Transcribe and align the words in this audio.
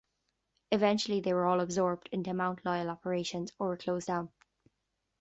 Eventually 0.71 1.19
they 1.21 1.31
were 1.31 1.45
all 1.45 1.59
absorbed 1.59 2.09
into 2.11 2.33
Mount 2.33 2.65
Lyell 2.65 2.89
operations, 2.89 3.51
or 3.59 3.67
were 3.67 3.77
closed 3.77 4.07
down. 4.07 4.29